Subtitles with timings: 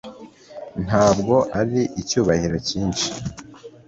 [0.85, 3.07] ntabwo ari icyubahiro cyinshi